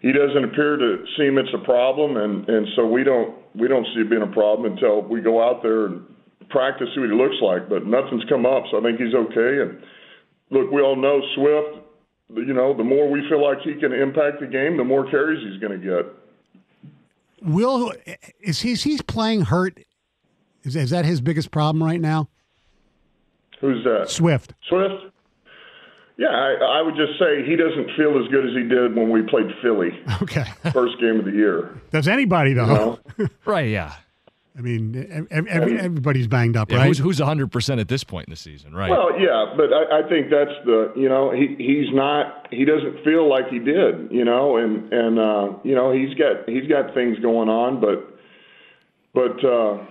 he 0.00 0.12
doesn't 0.12 0.44
appear 0.44 0.76
to 0.76 1.04
seem 1.16 1.38
it's 1.38 1.52
a 1.54 1.64
problem, 1.64 2.16
and 2.16 2.48
and 2.48 2.66
so 2.76 2.86
we 2.86 3.04
don't 3.04 3.34
we 3.54 3.68
don't 3.68 3.84
see 3.94 4.00
it 4.00 4.10
being 4.10 4.22
a 4.22 4.32
problem 4.32 4.72
until 4.72 5.02
we 5.02 5.20
go 5.20 5.42
out 5.42 5.62
there 5.62 5.86
and 5.86 6.02
practice 6.50 6.88
see 6.94 7.00
what 7.00 7.10
he 7.10 7.16
looks 7.16 7.40
like. 7.42 7.68
But 7.68 7.86
nothing's 7.86 8.24
come 8.28 8.46
up, 8.46 8.64
so 8.70 8.78
I 8.78 8.82
think 8.82 9.00
he's 9.00 9.14
okay. 9.14 9.62
And 9.62 9.82
look, 10.50 10.70
we 10.70 10.80
all 10.80 10.96
know 10.96 11.20
Swift 11.34 11.82
you 12.36 12.54
know, 12.54 12.76
the 12.76 12.84
more 12.84 13.10
we 13.10 13.26
feel 13.28 13.42
like 13.42 13.60
he 13.62 13.74
can 13.74 13.92
impact 13.92 14.40
the 14.40 14.46
game, 14.46 14.76
the 14.76 14.84
more 14.84 15.08
carries 15.10 15.42
he's 15.46 15.60
going 15.60 15.80
to 15.80 15.86
get. 15.86 16.06
Will 17.42 17.92
is 18.40 18.60
he 18.60 18.74
he's 18.74 19.02
playing 19.02 19.42
hurt? 19.42 19.80
Is, 20.62 20.76
is 20.76 20.90
that 20.90 21.04
his 21.04 21.20
biggest 21.20 21.50
problem 21.50 21.82
right 21.82 22.00
now? 22.00 22.28
Who's 23.60 23.84
that? 23.84 24.08
Swift. 24.08 24.54
Swift. 24.68 25.12
Yeah, 26.18 26.28
I, 26.28 26.78
I 26.78 26.82
would 26.82 26.94
just 26.94 27.18
say 27.18 27.44
he 27.44 27.56
doesn't 27.56 27.90
feel 27.96 28.22
as 28.22 28.30
good 28.30 28.46
as 28.46 28.52
he 28.52 28.68
did 28.68 28.94
when 28.94 29.10
we 29.10 29.22
played 29.22 29.50
Philly. 29.62 29.90
Okay. 30.22 30.44
first 30.72 31.00
game 31.00 31.18
of 31.18 31.24
the 31.24 31.32
year. 31.32 31.80
Does 31.90 32.06
anybody 32.06 32.52
though? 32.52 32.98
You 33.18 33.24
know? 33.24 33.28
right. 33.44 33.68
Yeah. 33.68 33.94
I 34.56 34.60
mean, 34.60 35.26
every, 35.30 35.78
everybody's 35.78 36.26
banged 36.26 36.58
up, 36.58 36.70
yeah, 36.70 36.76
right? 36.76 36.86
Who's, 36.88 36.98
who's 36.98 37.20
100% 37.20 37.80
at 37.80 37.88
this 37.88 38.04
point 38.04 38.28
in 38.28 38.32
the 38.32 38.36
season, 38.36 38.74
right? 38.74 38.90
Well, 38.90 39.18
yeah, 39.18 39.54
but 39.56 39.72
I, 39.72 40.00
I 40.00 40.08
think 40.08 40.28
that's 40.30 40.52
the, 40.66 40.92
you 40.94 41.08
know, 41.08 41.30
he 41.30 41.54
he's 41.56 41.92
not, 41.94 42.48
he 42.50 42.66
doesn't 42.66 43.02
feel 43.02 43.28
like 43.28 43.48
he 43.48 43.58
did, 43.58 44.12
you 44.12 44.24
know, 44.26 44.58
and 44.58 44.92
and 44.92 45.18
uh, 45.18 45.58
you 45.64 45.74
know 45.74 45.90
he's 45.90 46.12
got 46.18 46.46
he's 46.46 46.68
got 46.68 46.92
things 46.92 47.18
going 47.20 47.48
on, 47.48 47.80
but 47.80 48.14
but 49.14 49.42
uh, 49.42 49.82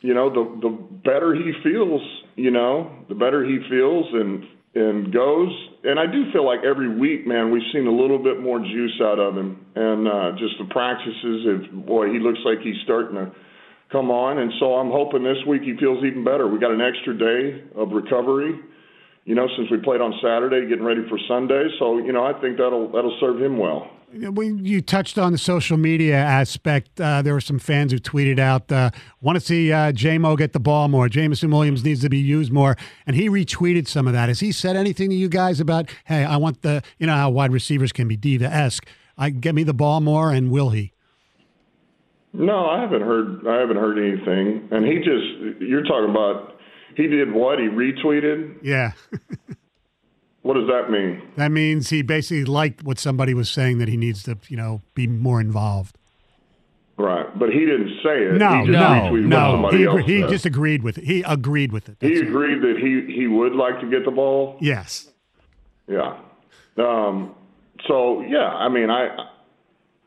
you 0.00 0.14
know 0.14 0.30
the 0.30 0.60
the 0.62 0.76
better 1.04 1.32
he 1.32 1.52
feels, 1.62 2.02
you 2.34 2.50
know, 2.50 2.90
the 3.08 3.14
better 3.14 3.44
he 3.44 3.58
feels, 3.70 4.06
and 4.12 4.44
and 4.76 5.12
goes. 5.12 5.48
And 5.84 5.98
I 5.98 6.04
do 6.04 6.30
feel 6.32 6.44
like 6.44 6.60
every 6.64 6.92
week, 6.92 7.26
man, 7.26 7.50
we've 7.50 7.64
seen 7.72 7.86
a 7.86 7.92
little 7.92 8.22
bit 8.22 8.42
more 8.42 8.60
juice 8.60 9.00
out 9.00 9.18
of 9.18 9.34
him, 9.34 9.64
and 9.74 10.06
uh, 10.06 10.32
just 10.38 10.54
the 10.58 10.68
practices. 10.70 11.48
If 11.48 11.86
boy, 11.86 12.12
he 12.12 12.18
looks 12.18 12.40
like 12.44 12.60
he's 12.60 12.76
starting 12.84 13.16
to 13.16 13.32
come 13.90 14.10
on, 14.10 14.38
and 14.38 14.52
so 14.60 14.74
I'm 14.76 14.90
hoping 14.90 15.24
this 15.24 15.40
week 15.48 15.62
he 15.62 15.76
feels 15.80 16.04
even 16.04 16.24
better. 16.24 16.46
We 16.46 16.60
got 16.60 16.72
an 16.72 16.82
extra 16.84 17.16
day 17.16 17.64
of 17.74 17.88
recovery, 17.90 18.60
you 19.24 19.34
know, 19.34 19.48
since 19.56 19.70
we 19.70 19.78
played 19.78 20.02
on 20.02 20.12
Saturday, 20.20 20.68
getting 20.68 20.84
ready 20.84 21.08
for 21.08 21.18
Sunday. 21.26 21.72
So 21.78 21.96
you 21.98 22.12
know, 22.12 22.24
I 22.24 22.38
think 22.40 22.58
that'll 22.58 22.92
that'll 22.92 23.16
serve 23.18 23.40
him 23.40 23.56
well. 23.56 23.95
When 24.18 24.64
you 24.64 24.80
touched 24.80 25.18
on 25.18 25.32
the 25.32 25.38
social 25.38 25.76
media 25.76 26.16
aspect, 26.16 27.00
uh, 27.00 27.22
there 27.22 27.34
were 27.34 27.40
some 27.40 27.58
fans 27.58 27.92
who 27.92 27.98
tweeted 27.98 28.38
out, 28.38 28.70
uh, 28.72 28.90
"Want 29.20 29.36
to 29.36 29.40
see 29.40 29.72
uh, 29.72 29.92
Jamo 29.92 30.36
get 30.38 30.52
the 30.52 30.60
ball 30.60 30.88
more? 30.88 31.08
Jameson 31.08 31.50
Williams 31.50 31.84
needs 31.84 32.00
to 32.00 32.08
be 32.08 32.18
used 32.18 32.52
more." 32.52 32.76
And 33.06 33.14
he 33.14 33.28
retweeted 33.28 33.86
some 33.86 34.06
of 34.06 34.12
that. 34.14 34.28
Has 34.28 34.40
he 34.40 34.52
said 34.52 34.76
anything 34.76 35.10
to 35.10 35.16
you 35.16 35.28
guys 35.28 35.60
about, 35.60 35.90
"Hey, 36.06 36.24
I 36.24 36.36
want 36.36 36.62
the 36.62 36.82
you 36.98 37.06
know 37.06 37.14
how 37.14 37.30
wide 37.30 37.52
receivers 37.52 37.92
can 37.92 38.08
be 38.08 38.16
diva 38.16 38.46
esque? 38.46 38.86
I 39.18 39.30
get 39.30 39.54
me 39.54 39.64
the 39.64 39.74
ball 39.74 40.00
more," 40.00 40.32
and 40.32 40.50
will 40.50 40.70
he? 40.70 40.92
No, 42.32 42.66
I 42.66 42.80
haven't 42.80 43.02
heard. 43.02 43.46
I 43.46 43.58
haven't 43.60 43.76
heard 43.76 43.98
anything. 43.98 44.68
And 44.70 44.84
he 44.84 44.98
just 44.98 45.60
you're 45.60 45.84
talking 45.84 46.10
about. 46.10 46.54
He 46.96 47.06
did 47.08 47.30
what? 47.30 47.58
He 47.58 47.66
retweeted. 47.66 48.56
Yeah. 48.62 48.92
what 50.46 50.54
does 50.54 50.68
that 50.68 50.90
mean? 50.90 51.20
That 51.34 51.50
means 51.50 51.90
he 51.90 52.02
basically 52.02 52.44
liked 52.44 52.84
what 52.84 53.00
somebody 53.00 53.34
was 53.34 53.50
saying 53.50 53.78
that 53.78 53.88
he 53.88 53.96
needs 53.96 54.22
to, 54.22 54.38
you 54.46 54.56
know, 54.56 54.80
be 54.94 55.08
more 55.08 55.40
involved. 55.40 55.98
Right, 56.96 57.26
but 57.36 57.50
he 57.50 57.60
didn't 57.60 57.98
say 58.02 58.22
it. 58.22 58.34
No, 58.34 58.64
he 58.64 58.70
no, 58.70 59.10
no. 59.10 59.68
He, 59.70 59.82
agree, 59.82 60.02
he 60.04 60.20
just 60.28 60.46
agreed 60.46 60.84
with 60.84 60.98
it. 60.98 61.04
He 61.04 61.22
agreed 61.24 61.72
with 61.72 61.88
it. 61.88 61.98
That's 61.98 62.14
he 62.14 62.20
agreed 62.20 62.58
it. 62.58 62.60
that 62.62 62.76
he 62.78 63.12
he 63.12 63.26
would 63.26 63.54
like 63.54 63.80
to 63.80 63.90
get 63.90 64.04
the 64.04 64.12
ball. 64.12 64.56
Yes. 64.60 65.10
Yeah. 65.88 66.16
Um, 66.78 67.34
so 67.88 68.22
yeah, 68.22 68.46
I 68.46 68.68
mean, 68.68 68.88
I 68.88 69.28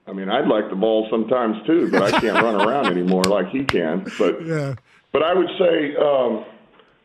I 0.08 0.13
mean, 0.13 0.29
I'd 0.29 0.48
like 0.48 0.69
the 0.69 0.75
ball 0.75 1.05
sometimes 1.12 1.58
too, 1.67 1.91
but 1.91 2.01
I 2.01 2.19
can't 2.19 2.41
run 2.41 2.55
around 2.55 2.88
anymore 2.98 3.25
like 3.25 3.50
he 3.50 3.65
can. 3.65 4.08
But 4.17 4.43
yeah. 4.46 4.74
but 5.12 5.22
I 5.22 5.34
would 5.34 5.50
say, 5.60 5.96
um, 5.98 6.46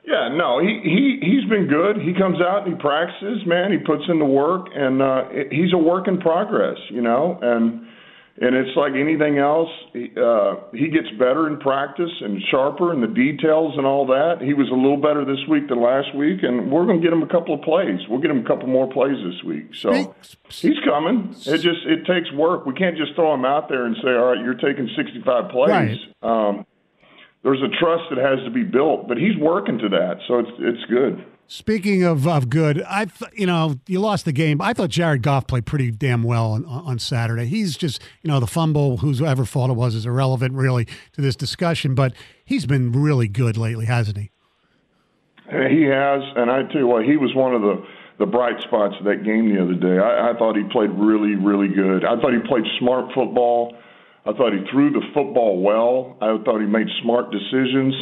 yeah, 0.06 0.28
no, 0.28 0.61
he 0.61 0.80
he 0.82 1.18
he's 1.20 1.49
been 1.49 1.66
good. 1.66 1.96
He 1.96 2.12
comes 2.12 2.40
out 2.40 2.66
and 2.66 2.76
he 2.76 2.80
practices, 2.80 3.46
man. 3.46 3.73
He 3.73 3.78
puts 3.78 4.04
in 4.08 4.18
the 4.18 4.25
work, 4.25 4.66
and 4.75 5.00
uh, 5.00 5.25
he's 5.50 5.73
a 5.73 5.78
work 5.78 6.08
in 6.08 6.20
progress, 6.20 6.76
you 6.90 7.00
know, 7.00 7.38
and 7.40 7.87
and 8.37 8.56
it's 8.56 8.76
like 8.76 8.92
anything 8.94 9.38
else. 9.38 9.70
He, 9.92 10.11
uh, 10.20 10.56
he 10.73 10.88
gets 10.88 11.08
better 11.18 11.46
in 11.46 11.58
practice 11.58 12.11
and 12.20 12.42
sharper 12.50 12.92
in 12.92 13.00
the 13.00 13.06
details 13.06 13.75
and 13.78 13.87
all 13.87 14.06
that. 14.08 14.42
He 14.42 14.52
was 14.52 14.68
a 14.70 14.75
little 14.75 15.00
better 15.00 15.25
this 15.25 15.40
week 15.49 15.68
than 15.68 15.80
last 15.80 16.14
week, 16.16 16.42
and 16.42 16.70
we're 16.70 16.84
going 16.84 17.00
to 17.00 17.02
get 17.02 17.12
him 17.12 17.23
a 17.23 17.28
couple 17.28 17.54
of 17.54 17.62
plays. 17.62 18.00
We'll 18.08 18.20
get 18.20 18.30
him 18.30 18.44
a 18.44 18.46
couple 18.46 18.66
more 18.66 18.90
plays 18.92 19.16
this 19.25 19.42
week. 19.44 19.75
So 19.75 19.90
he's 20.49 20.80
coming. 20.84 21.32
It 21.46 21.58
just 21.62 21.87
it 21.87 22.04
takes 22.04 22.30
work. 22.32 22.66
We 22.66 22.75
can't 22.75 22.96
just 22.96 23.14
throw 23.14 23.32
him 23.32 23.44
out 23.44 23.68
there 23.68 23.87
and 23.87 23.96
say, 24.02 24.11
"All 24.11 24.34
right, 24.34 24.40
you're 24.44 24.54
taking 24.54 24.90
65 24.96 25.50
plays." 25.50 25.70
Right. 25.70 25.99
Um, 26.20 26.66
there's 27.44 27.60
a 27.62 27.68
trust 27.78 28.04
that 28.10 28.18
has 28.18 28.42
to 28.44 28.50
be 28.50 28.64
built, 28.64 29.06
but 29.06 29.18
he's 29.18 29.36
working 29.38 29.78
to 29.78 29.88
that, 29.90 30.16
so 30.26 30.38
it's 30.40 30.50
it's 30.58 30.84
good. 30.90 31.24
Speaking 31.46 32.02
of, 32.02 32.26
of 32.26 32.48
good, 32.48 32.82
I 32.88 33.04
th- 33.04 33.30
you 33.34 33.46
know 33.46 33.78
you 33.86 34.00
lost 34.00 34.24
the 34.24 34.32
game. 34.32 34.62
I 34.62 34.72
thought 34.72 34.88
Jared 34.88 35.22
Goff 35.22 35.46
played 35.46 35.66
pretty 35.66 35.90
damn 35.90 36.22
well 36.22 36.52
on, 36.52 36.64
on 36.64 36.98
Saturday. 36.98 37.44
He's 37.44 37.76
just 37.76 38.00
you 38.22 38.28
know 38.28 38.40
the 38.40 38.46
fumble, 38.46 38.96
whoever 38.96 39.44
fault 39.44 39.70
it 39.70 39.74
was, 39.74 39.94
is 39.94 40.06
irrelevant 40.06 40.54
really 40.54 40.86
to 41.12 41.20
this 41.20 41.36
discussion. 41.36 41.94
But 41.94 42.14
he's 42.46 42.64
been 42.64 42.92
really 42.92 43.28
good 43.28 43.58
lately, 43.58 43.84
hasn't 43.84 44.16
he? 44.16 44.30
Uh, 45.46 45.68
he 45.68 45.82
has, 45.82 46.22
and 46.36 46.50
I 46.50 46.62
tell 46.72 46.80
you 46.80 46.86
what, 46.86 47.04
he 47.04 47.18
was 47.18 47.34
one 47.34 47.54
of 47.54 47.60
the 47.60 47.84
the 48.18 48.26
bright 48.26 48.58
spots 48.62 48.94
of 48.98 49.04
that 49.04 49.22
game 49.22 49.54
the 49.54 49.60
other 49.60 49.74
day. 49.74 49.98
I, 49.98 50.30
I 50.30 50.38
thought 50.38 50.56
he 50.56 50.64
played 50.72 50.90
really, 50.90 51.34
really 51.34 51.68
good. 51.68 52.06
I 52.06 52.18
thought 52.20 52.32
he 52.32 52.40
played 52.48 52.64
smart 52.78 53.12
football. 53.12 53.76
I 54.26 54.33
thought 54.33 54.52
he 54.52 54.64
threw 54.73 54.90
the 54.90 55.04
football 55.12 55.61
well. 55.61 56.16
I 56.21 56.43
thought 56.45 56.61
he 56.61 56.66
made 56.66 56.88
smart 57.02 57.31
decisions. 57.31 57.95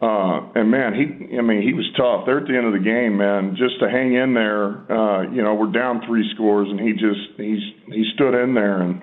Uh, 0.00 0.52
and 0.56 0.70
man, 0.70 0.92
he, 0.92 1.36
I 1.38 1.42
mean, 1.42 1.62
he 1.62 1.72
was 1.72 1.86
tough. 1.96 2.26
There 2.26 2.38
at 2.38 2.46
the 2.46 2.56
end 2.56 2.66
of 2.66 2.72
the 2.72 2.84
game, 2.84 3.16
man, 3.16 3.56
just 3.56 3.78
to 3.80 3.88
hang 3.88 4.14
in 4.14 4.34
there. 4.34 4.84
Uh, 4.90 5.30
you 5.30 5.42
know, 5.42 5.54
we're 5.54 5.72
down 5.72 6.02
three 6.06 6.28
scores, 6.34 6.68
and 6.68 6.80
he 6.80 6.92
just 6.92 7.36
he's 7.36 7.62
he 7.88 8.04
stood 8.14 8.34
in 8.34 8.54
there 8.54 8.82
and 8.82 9.00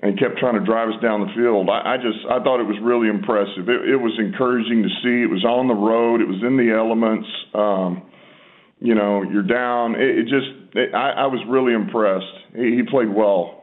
and 0.00 0.18
kept 0.18 0.38
trying 0.38 0.58
to 0.58 0.64
drive 0.64 0.88
us 0.88 1.00
down 1.02 1.20
the 1.20 1.32
field. 1.34 1.68
I, 1.68 1.94
I 1.94 1.96
just 1.96 2.26
I 2.26 2.42
thought 2.42 2.60
it 2.60 2.66
was 2.66 2.78
really 2.82 3.08
impressive. 3.08 3.68
It, 3.68 3.90
it 3.90 4.00
was 4.00 4.14
encouraging 4.18 4.82
to 4.82 4.90
see. 5.02 5.22
It 5.22 5.30
was 5.30 5.44
on 5.44 5.68
the 5.68 5.78
road. 5.78 6.20
It 6.20 6.28
was 6.28 6.42
in 6.42 6.56
the 6.56 6.74
elements. 6.74 7.28
Um, 7.54 8.10
you 8.80 8.94
know, 8.94 9.22
you're 9.22 9.46
down. 9.46 9.94
It, 9.94 10.18
it 10.20 10.22
just 10.24 10.50
it, 10.74 10.94
I, 10.94 11.24
I 11.24 11.26
was 11.26 11.44
really 11.48 11.72
impressed. 11.72 12.34
He, 12.54 12.76
he 12.76 12.82
played 12.88 13.08
well. 13.14 13.55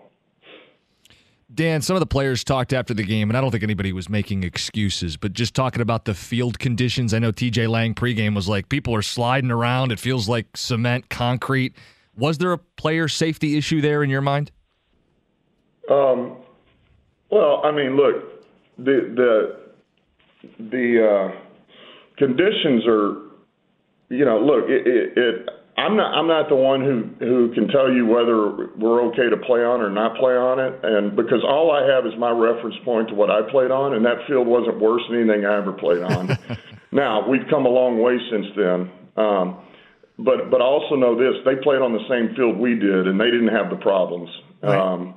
Dan, 1.53 1.81
some 1.81 1.95
of 1.95 1.99
the 1.99 2.07
players 2.07 2.43
talked 2.43 2.73
after 2.73 2.93
the 2.93 3.03
game, 3.03 3.29
and 3.29 3.37
I 3.37 3.41
don't 3.41 3.51
think 3.51 3.63
anybody 3.63 3.93
was 3.93 4.09
making 4.09 4.43
excuses, 4.43 5.17
but 5.17 5.33
just 5.33 5.53
talking 5.53 5.81
about 5.81 6.05
the 6.05 6.13
field 6.13 6.57
conditions. 6.57 7.13
I 7.13 7.19
know 7.19 7.31
TJ 7.31 7.67
Lang 7.67 7.93
pregame 7.93 8.35
was 8.35 8.49
like, 8.49 8.69
people 8.69 8.95
are 8.95 9.03
sliding 9.03 9.51
around. 9.51 9.91
It 9.91 9.99
feels 9.99 10.27
like 10.27 10.57
cement, 10.57 11.09
concrete. 11.09 11.75
Was 12.15 12.39
there 12.39 12.53
a 12.53 12.57
player 12.57 13.07
safety 13.07 13.57
issue 13.57 13.81
there 13.81 14.03
in 14.03 14.09
your 14.09 14.21
mind? 14.21 14.51
Um, 15.89 16.37
well, 17.29 17.61
I 17.63 17.71
mean, 17.71 17.97
look, 17.97 18.43
the 18.77 19.13
the 19.15 19.59
the 20.59 21.07
uh, 21.07 21.41
conditions 22.17 22.83
are, 22.87 23.17
you 24.09 24.25
know, 24.25 24.39
look, 24.39 24.69
it, 24.69 24.87
it, 24.87 25.17
it 25.17 25.49
I'm 25.75 25.97
not 25.97 26.13
I'm 26.13 26.27
not 26.27 26.49
the 26.49 26.55
one 26.55 26.81
who 26.81 27.09
who 27.25 27.53
can 27.53 27.67
tell 27.67 27.91
you 27.91 28.05
whether 28.05 28.69
we're 28.77 29.01
okay 29.09 29.29
to 29.29 29.37
play 29.37 29.61
on 29.65 29.81
or 29.81 29.89
not 29.89 30.15
play 30.17 30.33
on 30.33 30.59
it, 30.59 30.79
and 30.83 31.15
because 31.15 31.43
all 31.43 31.71
I 31.71 31.81
have 31.89 32.05
is 32.05 32.13
my 32.19 32.29
reference 32.29 32.75
point 32.85 33.09
to 33.09 33.15
what 33.15 33.31
I 33.31 33.41
played 33.49 33.71
on, 33.71 33.95
and 33.95 34.05
that 34.05 34.21
field 34.27 34.45
wasn't 34.45 34.79
worse 34.79 35.01
than 35.09 35.21
anything 35.21 35.45
I 35.45 35.57
ever 35.57 35.73
played 35.73 36.03
on. 36.03 36.37
now 36.91 37.27
we've 37.27 37.47
come 37.49 37.65
a 37.65 37.69
long 37.69 38.01
way 38.01 38.17
since 38.29 38.45
then, 38.55 38.91
um, 39.17 39.65
but 40.19 40.51
but 40.51 40.61
I 40.61 40.65
also 40.65 40.95
know 40.95 41.17
this: 41.17 41.41
they 41.43 41.55
played 41.63 41.81
on 41.81 41.91
the 41.91 42.05
same 42.07 42.35
field 42.35 42.57
we 42.57 42.75
did, 42.75 43.07
and 43.07 43.19
they 43.19 43.31
didn't 43.31 43.53
have 43.55 43.71
the 43.71 43.77
problems. 43.77 44.29
Right. 44.61 44.77
Um, 44.77 45.15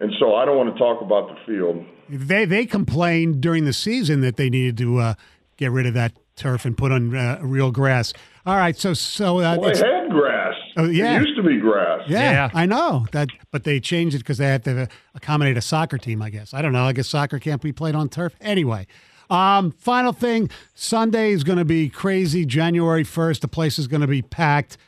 and 0.00 0.12
so 0.20 0.36
I 0.36 0.44
don't 0.44 0.56
want 0.56 0.72
to 0.72 0.78
talk 0.78 1.02
about 1.02 1.28
the 1.28 1.36
field. 1.44 1.84
They 2.08 2.44
they 2.44 2.66
complained 2.66 3.40
during 3.40 3.64
the 3.64 3.72
season 3.72 4.20
that 4.20 4.36
they 4.36 4.48
needed 4.48 4.78
to 4.78 4.98
uh, 4.98 5.14
get 5.56 5.72
rid 5.72 5.86
of 5.86 5.94
that 5.94 6.12
turf 6.36 6.64
and 6.64 6.78
put 6.78 6.92
on 6.92 7.14
uh, 7.14 7.38
real 7.42 7.70
grass. 7.70 8.12
All 8.48 8.56
right, 8.56 8.74
so 8.74 8.94
so 8.94 9.40
uh, 9.40 9.58
well, 9.60 9.74
they 9.74 9.78
had 9.78 10.08
grass. 10.08 10.54
Oh, 10.78 10.86
yeah, 10.86 11.16
it 11.16 11.26
used 11.26 11.36
to 11.36 11.42
be 11.42 11.58
grass. 11.58 12.00
Yeah, 12.08 12.30
yeah. 12.30 12.50
I 12.54 12.64
know 12.64 13.04
that, 13.12 13.28
but 13.50 13.64
they 13.64 13.78
changed 13.78 14.16
it 14.16 14.20
because 14.20 14.38
they 14.38 14.46
had 14.46 14.64
to 14.64 14.88
accommodate 15.14 15.58
a 15.58 15.60
soccer 15.60 15.98
team. 15.98 16.22
I 16.22 16.30
guess 16.30 16.54
I 16.54 16.62
don't 16.62 16.72
know. 16.72 16.84
I 16.84 16.94
guess 16.94 17.08
soccer 17.08 17.38
can't 17.38 17.60
be 17.60 17.72
played 17.72 17.94
on 17.94 18.08
turf 18.08 18.34
anyway. 18.40 18.86
Um, 19.28 19.72
final 19.72 20.14
thing: 20.14 20.48
Sunday 20.74 21.32
is 21.32 21.44
going 21.44 21.58
to 21.58 21.66
be 21.66 21.90
crazy. 21.90 22.46
January 22.46 23.04
first, 23.04 23.42
the 23.42 23.48
place 23.48 23.78
is 23.78 23.86
going 23.86 24.00
to 24.00 24.06
be 24.06 24.22
packed. 24.22 24.78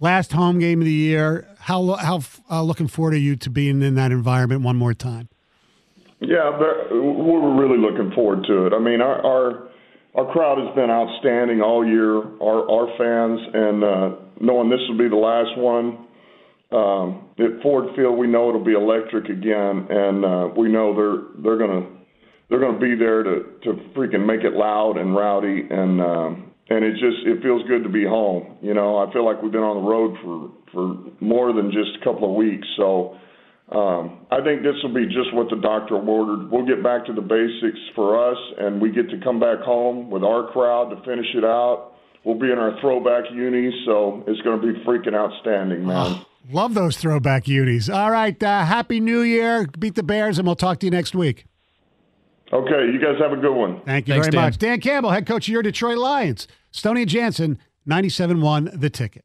Last 0.00 0.32
home 0.32 0.58
game 0.58 0.80
of 0.80 0.86
the 0.86 0.90
year. 0.90 1.46
How 1.60 1.92
how 1.92 2.20
uh, 2.50 2.64
looking 2.64 2.88
forward 2.88 3.14
are 3.14 3.18
you 3.18 3.36
to 3.36 3.48
being 3.48 3.80
in 3.80 3.94
that 3.94 4.10
environment 4.10 4.62
one 4.62 4.74
more 4.74 4.92
time? 4.92 5.28
Yeah, 6.18 6.50
we're 6.90 7.54
really 7.54 7.78
looking 7.78 8.10
forward 8.10 8.44
to 8.48 8.66
it. 8.66 8.72
I 8.72 8.80
mean, 8.80 9.00
our, 9.00 9.24
our 9.24 9.68
our 10.14 10.30
crowd 10.32 10.58
has 10.58 10.74
been 10.74 10.90
outstanding 10.90 11.60
all 11.60 11.86
year. 11.86 12.18
Our 12.40 12.70
our 12.70 12.86
fans 12.98 13.40
and 13.54 13.84
uh, 13.84 14.10
knowing 14.40 14.70
this 14.70 14.80
will 14.88 14.98
be 14.98 15.08
the 15.08 15.16
last 15.16 15.58
one 15.58 16.04
um, 16.74 17.28
at 17.38 17.62
Ford 17.62 17.94
Field, 17.94 18.18
we 18.18 18.26
know 18.26 18.48
it'll 18.48 18.64
be 18.64 18.72
electric 18.72 19.26
again, 19.26 19.86
and 19.88 20.24
uh, 20.24 20.48
we 20.56 20.68
know 20.68 20.94
they're 20.94 21.42
they're 21.42 21.58
gonna 21.58 21.86
they're 22.48 22.58
gonna 22.58 22.80
be 22.80 22.96
there 22.96 23.22
to 23.22 23.44
to 23.62 23.74
freaking 23.94 24.26
make 24.26 24.42
it 24.42 24.54
loud 24.54 24.96
and 24.96 25.14
rowdy, 25.14 25.62
and 25.70 26.00
um, 26.00 26.50
and 26.68 26.84
it 26.84 26.92
just 26.92 27.26
it 27.26 27.42
feels 27.42 27.62
good 27.68 27.84
to 27.84 27.88
be 27.88 28.04
home. 28.04 28.58
You 28.60 28.74
know, 28.74 28.98
I 28.98 29.12
feel 29.12 29.24
like 29.24 29.40
we've 29.40 29.52
been 29.52 29.62
on 29.62 29.84
the 29.84 29.88
road 29.88 30.16
for 30.24 30.50
for 30.72 31.24
more 31.24 31.52
than 31.52 31.70
just 31.70 32.00
a 32.00 32.04
couple 32.04 32.28
of 32.28 32.34
weeks, 32.34 32.66
so 32.76 33.16
um, 33.74 34.26
I 34.30 34.40
think 34.42 34.62
this 34.62 34.74
will 34.82 34.94
be 34.94 35.06
just 35.06 35.34
what 35.34 35.50
the 35.50 35.56
doctor 35.56 35.96
ordered. 35.96 36.50
We'll 36.50 36.66
get 36.66 36.82
back 36.82 37.06
to 37.06 37.12
the 37.12 37.20
basics 37.20 37.78
for 37.94 38.30
us, 38.30 38.38
and 38.58 38.80
we 38.80 38.90
get 38.92 39.10
to 39.10 39.18
come 39.22 39.40
back 39.40 39.58
home 39.60 40.10
with 40.10 40.22
our 40.22 40.50
crowd 40.52 40.90
to 40.90 40.96
finish 41.04 41.26
it 41.34 41.44
out. 41.44 41.92
We'll 42.24 42.38
be 42.38 42.50
in 42.50 42.58
our 42.58 42.78
throwback 42.80 43.24
unis, 43.32 43.74
so 43.84 44.22
it's 44.26 44.40
going 44.42 44.60
to 44.60 44.72
be 44.72 44.78
freaking 44.84 45.14
outstanding, 45.14 45.86
man. 45.86 45.96
Oh, 45.96 46.26
love 46.50 46.74
those 46.74 46.96
throwback 46.96 47.48
unis. 47.48 47.90
All 47.90 48.10
right, 48.10 48.40
uh, 48.42 48.64
happy 48.64 49.00
New 49.00 49.20
Year. 49.20 49.66
Beat 49.78 49.94
the 49.94 50.02
Bears, 50.02 50.38
and 50.38 50.46
we'll 50.46 50.56
talk 50.56 50.78
to 50.80 50.86
you 50.86 50.90
next 50.90 51.14
week. 51.14 51.44
Okay, 52.52 52.92
you 52.92 53.00
guys 53.00 53.20
have 53.20 53.32
a 53.32 53.40
good 53.40 53.54
one. 53.54 53.80
Thank 53.84 54.06
you 54.06 54.14
Thanks, 54.14 54.26
very 54.26 54.30
Dan. 54.32 54.42
much. 54.42 54.58
Dan 54.58 54.80
Campbell, 54.80 55.10
head 55.10 55.26
coach 55.26 55.48
of 55.48 55.52
your 55.52 55.62
Detroit 55.62 55.98
Lions. 55.98 56.46
Stoney 56.70 57.04
Jansen, 57.04 57.58
97 57.86 58.40
1 58.40 58.70
the 58.74 58.88
ticket. 58.90 59.24